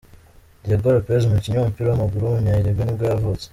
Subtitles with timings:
[0.63, 3.45] Diego Pérez, umukinnyi w’umupira w’amaguru w’umunya-Uruguay nibwo yavutse.